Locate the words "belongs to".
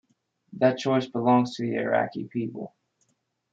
1.05-1.61